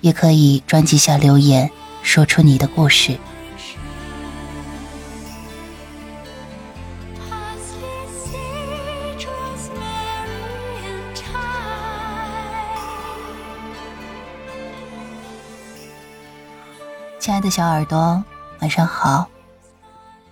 [0.00, 1.70] 也可以专辑下留言，
[2.02, 3.18] 说出你的故事。
[17.18, 18.24] 亲爱的小耳朵，
[18.60, 19.28] 晚上好，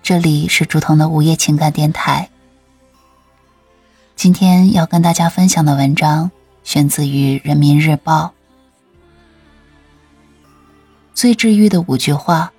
[0.03, 2.31] 这里是竹筒的午夜情感电台。
[4.17, 6.31] 今天要跟大家分享的文章，
[6.65, 8.33] 选自于《人民日报》。
[11.19, 12.53] 最治愈的五句话，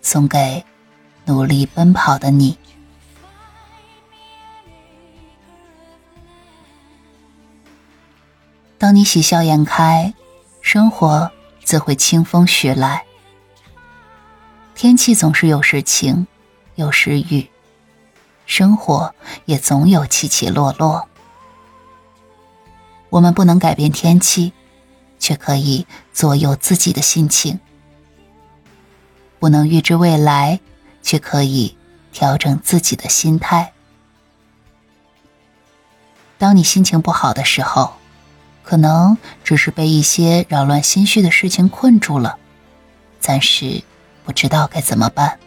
[0.00, 0.64] 送给
[1.24, 2.56] 努力奔跑的你。
[8.78, 10.14] 当你喜笑颜开，
[10.60, 11.32] 生活
[11.64, 13.04] 自会清风徐来。
[14.76, 16.28] 天气总是有时晴，
[16.76, 17.50] 有时雨，
[18.46, 19.12] 生活
[19.46, 21.08] 也总有起起落落。
[23.08, 24.52] 我们不能改变天气，
[25.18, 27.58] 却可以左右自己的心情。
[29.40, 30.60] 不能预知未来，
[31.02, 31.76] 却可以
[32.12, 33.72] 调整自己的心态。
[36.38, 37.94] 当你心情不好的时候，
[38.62, 42.38] 可能只是被一些扰乱心绪的事情困住了，
[43.18, 43.82] 暂时
[44.24, 45.38] 不知道该怎么办。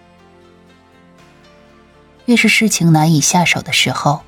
[2.26, 4.22] 越是事情难以下手的时候，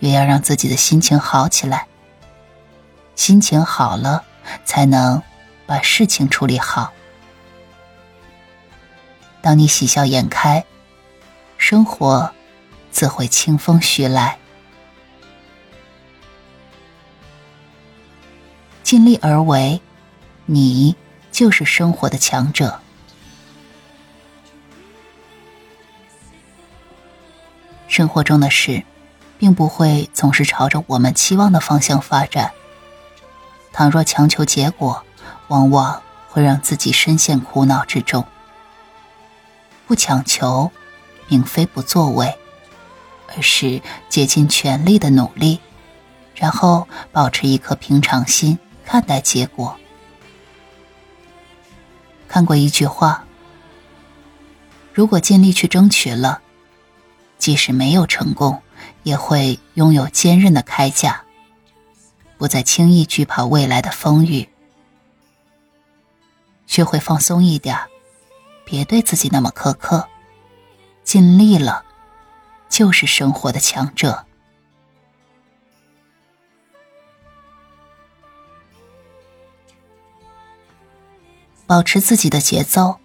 [0.00, 1.86] 越要让自己的心情好起来。
[3.14, 4.24] 心情好了，
[4.64, 5.22] 才能
[5.66, 6.92] 把事情处理好。
[9.46, 10.64] 当你喜笑颜开，
[11.56, 12.32] 生活
[12.90, 14.38] 自会清风徐来。
[18.82, 19.80] 尽力而为，
[20.46, 20.96] 你
[21.30, 22.80] 就是生活的强者。
[27.86, 28.82] 生活中的事，
[29.38, 32.50] 并不会总是朝着我们期望的方向发展。
[33.72, 35.04] 倘若强求结果，
[35.46, 38.26] 往往会让自己深陷苦恼之中。
[39.86, 40.70] 不强求，
[41.28, 42.36] 并非不作为，
[43.28, 45.60] 而是竭尽全力的努力，
[46.34, 49.76] 然后保持一颗平常心看待结果。
[52.28, 53.24] 看过一句话：
[54.92, 56.40] 如果尽力去争取了，
[57.38, 58.60] 即使没有成功，
[59.04, 61.22] 也会拥有坚韧的铠甲，
[62.36, 64.48] 不再轻易惧怕未来的风雨。
[66.66, 67.78] 学会放松一点。
[68.66, 70.08] 别对自己那么苛刻，
[71.04, 71.84] 尽力了，
[72.68, 74.26] 就是生活的强者。
[81.64, 82.98] 保持自己的节奏，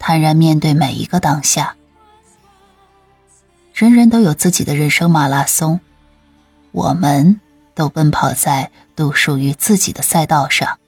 [0.00, 1.76] 坦然面对每一个当下。
[3.72, 5.78] 人人都有自己的人生马拉松，
[6.72, 7.40] 我们
[7.76, 10.80] 都奔跑在独属于自己的赛道上，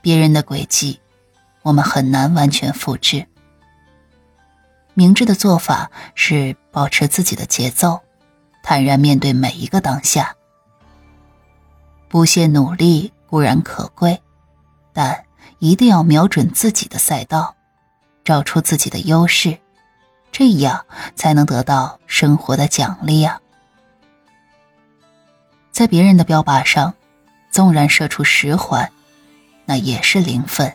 [0.00, 1.00] 别人的轨迹。
[1.62, 3.26] 我们很难完全复制。
[4.94, 8.00] 明智的做法是保持自己的节奏，
[8.62, 10.34] 坦然面对每一个当下。
[12.08, 14.20] 不懈努力固然可贵，
[14.92, 15.24] 但
[15.58, 17.54] 一定要瞄准自己的赛道，
[18.24, 19.56] 找出自己的优势，
[20.32, 20.84] 这样
[21.14, 23.40] 才能得到生活的奖励啊！
[25.70, 26.92] 在别人的标靶上，
[27.50, 28.90] 纵然射出十环，
[29.64, 30.74] 那也是零分。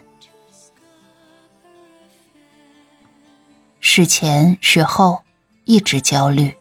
[3.87, 5.21] 事前事后
[5.63, 6.55] 一直焦虑，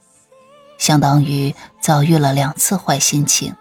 [0.77, 3.57] 相当于遭遇了两次坏心情。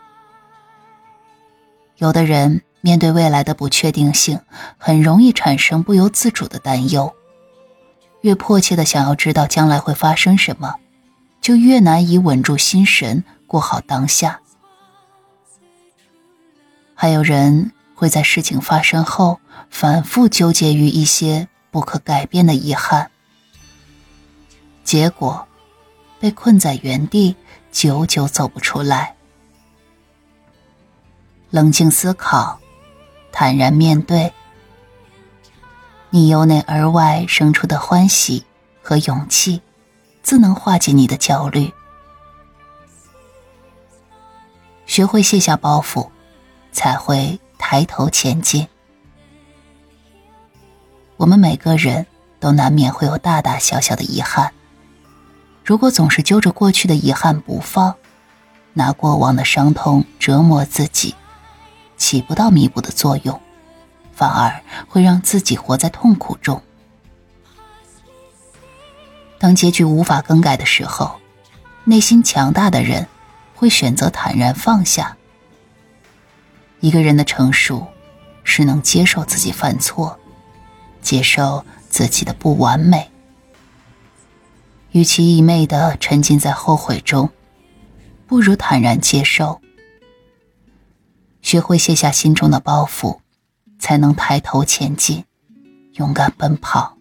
[1.95, 4.42] 有的人面对未来的不确定性，
[4.77, 7.15] 很容易产生不由自主的担忧，
[8.19, 10.75] 越迫切的想要知道将来会发生什么，
[11.39, 14.42] 就越难以稳住心神过好当下。
[16.94, 19.39] 还有人会在事情发生后，
[19.69, 23.10] 反复纠结于一些不可改变的遗憾。
[24.83, 25.47] 结果，
[26.19, 27.35] 被困在原地，
[27.71, 29.15] 久久走不出来。
[31.50, 32.59] 冷静思考，
[33.31, 34.33] 坦然面对，
[36.09, 38.45] 你由内而外生出的欢喜
[38.81, 39.62] 和勇气，
[40.21, 41.71] 自能化解你的焦虑。
[44.86, 46.09] 学会卸下包袱，
[46.71, 48.68] 才会抬头前进。
[51.18, 52.06] 我们每个人
[52.39, 54.53] 都难免会有大大小小的遗憾。
[55.63, 57.95] 如果总是揪着过去的遗憾不放，
[58.74, 61.15] 拿过往的伤痛折磨自己，
[61.95, 63.39] 起不到弥补的作用，
[64.13, 66.62] 反而会让自己活在痛苦中。
[69.39, 71.19] 当结局无法更改的时候，
[71.86, 73.07] 内心强大的人
[73.56, 75.15] 会选择坦然放下。
[76.81, 77.88] 一个人的成熟，
[78.44, 80.19] 是能接受自己犯错，
[81.01, 83.10] 接受自己的不完美。
[84.93, 87.29] 与其一昧的沉浸在后悔中，
[88.27, 89.59] 不如坦然接受。
[91.41, 93.19] 学会卸下心中的包袱，
[93.79, 95.25] 才能抬头前进，
[95.93, 96.97] 勇敢奔跑。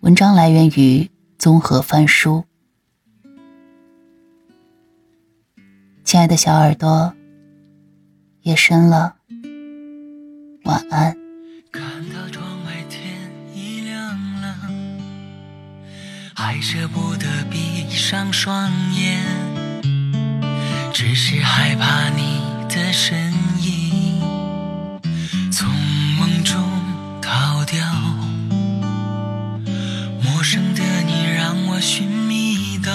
[0.00, 2.44] 文章来源于综合翻书。
[6.02, 7.12] 亲爱的小耳朵，
[8.40, 9.16] 夜深了，
[10.64, 11.25] 晚安。
[16.48, 19.20] 还舍不得闭上双眼，
[20.92, 24.20] 只是害怕你的身影
[25.50, 25.68] 从
[26.16, 26.62] 梦中
[27.20, 27.84] 逃掉。
[30.22, 32.92] 陌生的你让我寻觅到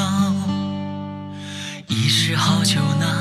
[1.88, 3.21] 已是好久那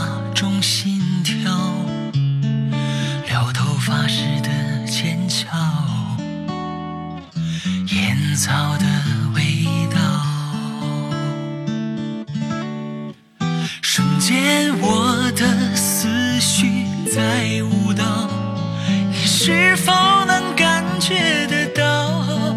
[14.30, 18.30] 见我的思绪在舞蹈，
[19.10, 19.92] 你是否
[20.24, 22.54] 能感觉得到？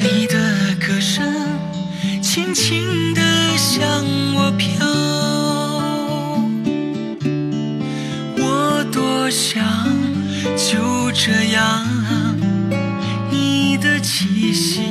[0.00, 1.30] 你的歌声
[2.22, 3.20] 轻轻地
[3.58, 4.02] 向
[4.34, 4.66] 我飘，
[8.38, 9.62] 我多想
[10.56, 11.84] 就这样，
[13.30, 14.85] 你的气息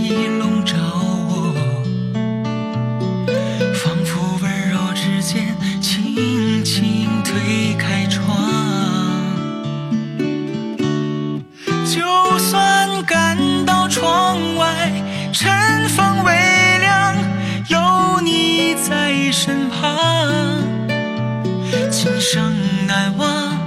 [22.06, 22.54] 今生
[22.86, 23.58] 难忘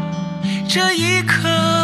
[0.68, 1.77] 这一刻。